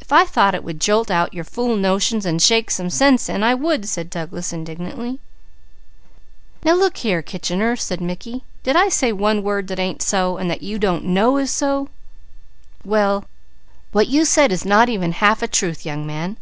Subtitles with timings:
[0.00, 3.44] "If I thought it would jolt out your fool notions and shake some sense in,
[3.44, 5.20] I would," said Douglas indignantly.
[6.64, 8.42] "Now look here, Kitchener," said Mickey.
[8.64, 11.88] "Did I say one word that ain't so, and that you don't know is so?"
[12.82, 16.36] "What you said is not even half a truth, young man!